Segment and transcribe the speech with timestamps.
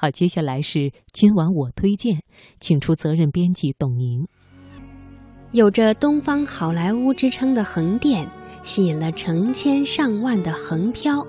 [0.00, 2.20] 好，接下来是今晚我推荐，
[2.60, 4.28] 请出责任编辑董宁。
[5.50, 8.30] 有着“东方好莱坞”之称的横店，
[8.62, 11.26] 吸引了成千上万的横漂。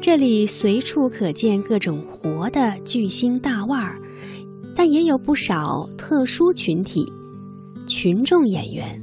[0.00, 3.96] 这里随处可见各种活的巨星大腕儿，
[4.74, 7.06] 但也有不少特殊群体——
[7.86, 9.00] 群众演员。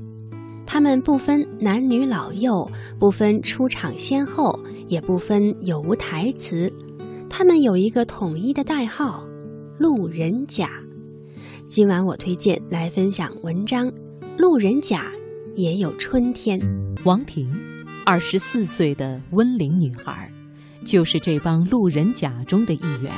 [0.66, 2.70] 他们不分男女老幼，
[3.00, 6.70] 不分出场先后，也不分有无台词。
[7.32, 9.26] 他们有一个统一的代号——
[9.80, 10.70] 路人甲。
[11.70, 13.90] 今晚我推荐来分享文章。
[14.38, 15.10] 路人甲
[15.56, 16.60] 也有春天。
[17.06, 17.50] 王婷，
[18.06, 20.30] 二十四岁的温岭女孩，
[20.84, 23.10] 就是这帮路人甲中的一员。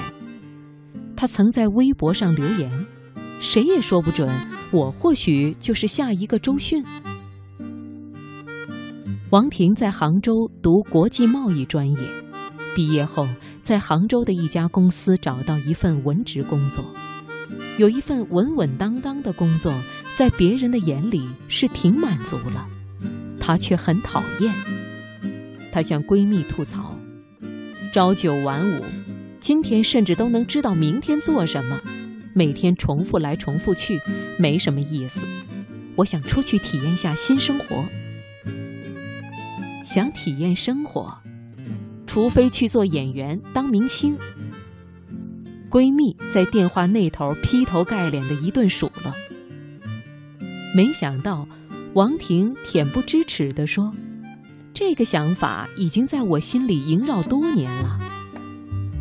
[1.16, 2.85] 她曾在微博上留言
[3.41, 4.30] ：“谁也说不准，
[4.71, 6.84] 我或许就是下一个周迅。”
[9.32, 11.98] 王婷在杭州读国际贸易专业，
[12.76, 13.27] 毕业后
[13.63, 16.84] 在杭州的一家公司找到一份文职工作，
[17.77, 19.74] 有一份稳稳当当的工作。
[20.15, 22.68] 在别人的眼里是挺满足了，
[23.40, 24.54] 她却很讨厌。
[25.71, 26.96] 她向闺蜜吐槽
[27.91, 28.84] ：“朝九晚五，
[29.40, 31.82] 今天甚至都能知道明天做什么，
[32.35, 33.99] 每天重复来重复去，
[34.37, 35.26] 没什么意思。
[35.96, 37.84] 我想出去体验下新生活。
[39.84, 41.18] 想体验生活，
[42.13, 44.15] 除非去做演员当明星。”
[45.67, 49.11] 闺蜜在电话那头劈头盖脸的一顿数了。
[50.75, 51.47] 没想到，
[51.95, 53.91] 王婷恬不知耻地说
[54.75, 57.99] ：“这个想法已经在我心里萦绕多年了。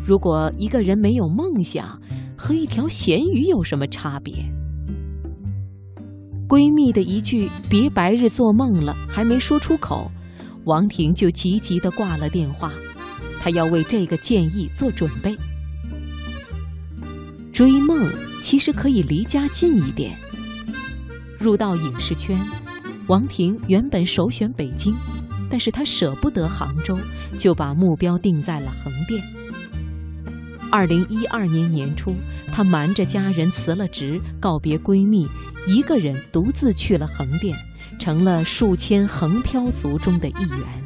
[0.07, 2.01] 如果一个人没有梦想，
[2.35, 4.33] 和一条咸鱼有什么差别？”
[6.49, 10.09] 闺蜜的一句“别白日做梦了”还没说出口，
[10.65, 12.71] 王婷就急急地挂了电话。
[13.43, 15.37] 他要为这个建议做准备。
[17.51, 18.09] 追梦
[18.41, 20.17] 其实可以离家近一点。
[21.37, 22.39] 入到影视圈，
[23.07, 24.95] 王婷原本首选北京，
[25.49, 26.97] 但是她舍不得杭州，
[27.37, 29.21] 就把目标定在了横店。
[30.71, 32.15] 二零一二年年初，
[32.53, 35.27] 她瞒着家人辞了职，告别闺蜜，
[35.67, 37.57] 一个人独自去了横店，
[37.99, 40.82] 成了数千横漂族中的一员。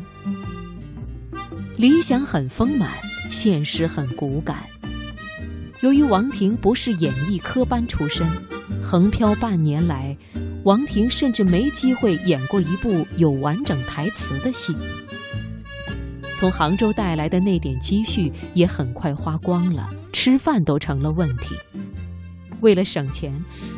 [1.77, 2.89] 理想很丰满，
[3.29, 4.63] 现实很骨感。
[5.81, 8.27] 由于王婷不是演艺科班出身，
[8.81, 10.17] 横漂半年来。
[10.63, 14.75] 王婷甚至没机会演过一部有完整台词的戏。
[16.33, 21.55] 从杭州带来的那点积蓄也很快花光了，吃饭都成了问题。
[22.59, 23.31] 为了省钱，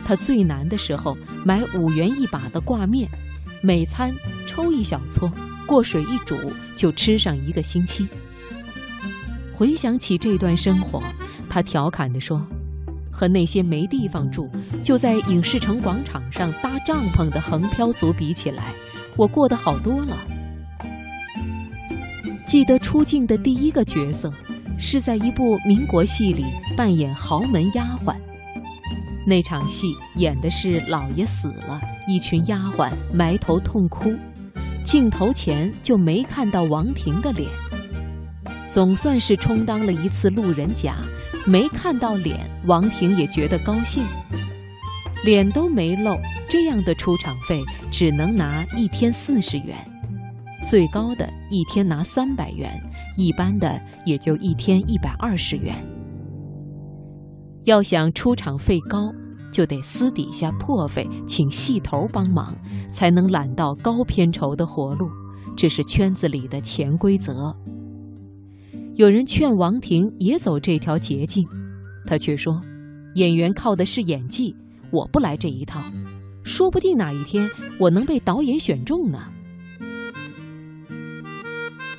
[0.06, 3.10] 他最难的时候买五元一把的挂面，
[3.62, 4.14] 每餐
[4.48, 5.32] 抽一小撮，
[5.66, 6.36] 过水一煮
[6.76, 8.08] 就吃上一个星期。
[9.54, 11.02] 回想起这段生活，
[11.50, 12.46] 他调侃地说。
[13.12, 14.50] 和那些没地方住，
[14.82, 18.72] 就在影视城广场上搭帐篷的横漂族比起来，
[19.18, 20.16] 我过得好多了。
[22.46, 24.32] 记得出镜的第一个角色，
[24.78, 26.46] 是在一部民国戏里
[26.78, 28.16] 扮演豪门丫鬟。
[29.28, 34.12] 那场戏演的是老爷死了，一群丫鬟埋头痛哭，
[34.84, 37.48] 镜头前就没看到王婷的脸。
[38.68, 40.96] 总算是充当了一次路人甲。
[41.46, 44.04] 没看到脸，王婷也觉得高兴。
[45.24, 46.18] 脸都没露，
[46.50, 47.62] 这样的出场费
[47.92, 49.76] 只能拿一天四十元，
[50.68, 52.72] 最高的一天拿三百元，
[53.18, 55.76] 一般的也就一天一百二十元。
[57.66, 59.14] 要想出场费高，
[59.52, 62.56] 就得私底下破费请戏头帮忙，
[62.92, 65.10] 才能揽到高片酬的活路，
[65.56, 67.56] 这是圈子里的潜规则。
[68.96, 71.48] 有人劝王婷也走这条捷径，
[72.06, 72.62] 他却说
[73.16, 74.56] ：“演员靠的是演技，
[74.92, 75.82] 我不来这一套。
[76.44, 79.20] 说不定哪一天我能被导演选中呢。”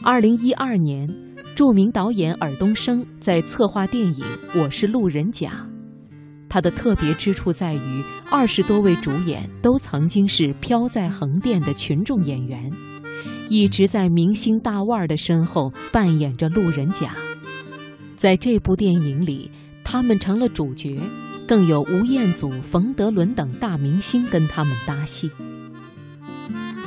[0.03, 1.09] 二零一二年，
[1.55, 4.25] 著名导演尔冬升在策划电影
[4.63, 5.69] 《我是路人甲》，
[6.51, 12.71] 他的特别之处在于，二十多位主演都曾经是飘在横店的群众演员。
[13.49, 17.15] 一直在明星大腕儿的身后扮演着路人甲，
[18.17, 19.51] 在这部电影里，
[19.85, 20.99] 他们成了主角，
[21.47, 25.31] 更有吴彦祖、冯德伦等大明星跟他们搭戏。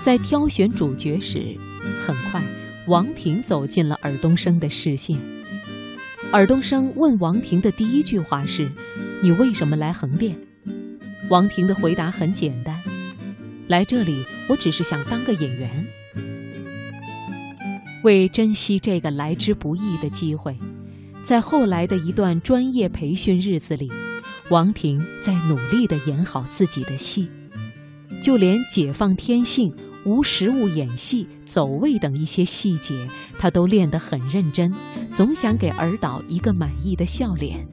[0.02, 1.56] 在挑选主角时，
[2.06, 2.42] 很快
[2.88, 5.18] 王婷走进了尔冬升的视线。
[6.32, 8.72] 尔冬升问王婷的第一句话是
[9.24, 10.38] ：“你为什么来横店？”
[11.32, 12.78] 王婷的回答很简单
[13.70, 15.88] ：“来这里，我只是想当个演员。”
[18.04, 20.60] 为珍惜这个来之不易的机会，
[21.24, 23.90] 在后来的一段专业培训日子里，
[24.50, 27.30] 王婷在努力地演好自己的戏，
[28.22, 29.74] 就连解放天性、
[30.04, 33.08] 无实物演戏、走位等一些细节，
[33.40, 34.74] 她都练得很认真，
[35.10, 37.66] 总想给尔导一个满意的笑脸。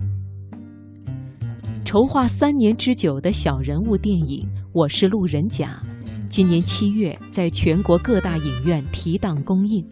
[1.90, 5.82] 筹划三年之久的小人物电影《我是路人甲》，
[6.28, 9.84] 今年七月在全国各大影院提档公映。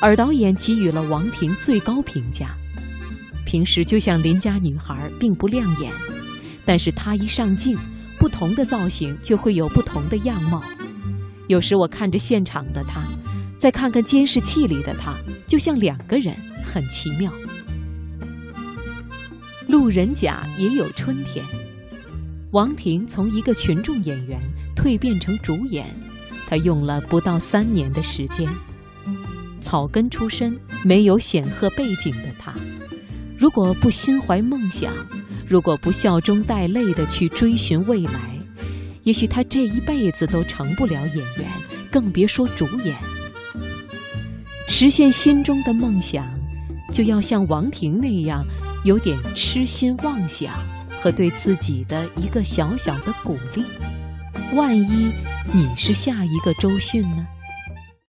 [0.00, 2.56] 尔导演给予了王婷最高评价。
[3.44, 5.92] 平时就像邻家女孩，并不亮眼，
[6.64, 7.76] 但是她一上镜，
[8.18, 10.62] 不同的造型就会有不同的样貌。
[11.48, 13.02] 有时我看着现场的她，
[13.58, 15.14] 再看看监视器里的她，
[15.46, 17.30] 就像两个人，很奇妙。
[19.68, 21.44] 路人甲也有春天。
[22.52, 24.40] 王婷从一个群众演员
[24.74, 25.86] 蜕变成主演，
[26.48, 28.48] 她用了不到三年的时间。
[29.60, 32.54] 草根出身、没有显赫背景的她，
[33.38, 34.90] 如果不心怀梦想，
[35.46, 38.38] 如果不笑中带泪地去追寻未来，
[39.02, 41.46] 也许她这一辈子都成不了演员，
[41.90, 42.96] 更别说主演。
[44.66, 46.26] 实现心中的梦想，
[46.92, 48.44] 就要像王婷那样。
[48.84, 50.54] 有点痴心妄想
[51.02, 53.64] 和对自己的一个小小的鼓励，
[54.54, 55.12] 万一
[55.52, 57.26] 你是下一个周迅呢？